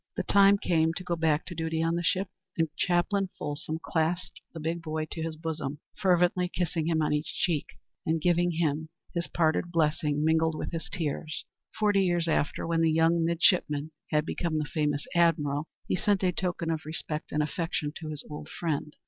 [0.15, 4.41] The time came to go back to duty on the ship, and Chaplain Folsom clasped
[4.51, 7.67] the big boy to his bosom, fervently kissing him on each cheek,
[8.03, 11.45] and giving him his parting blessing mingled with his tears.
[11.77, 16.31] Forty years after, when the young midshipman had become the famous Admiral, he sent a
[16.31, 18.95] token of respect and affection to his old friend.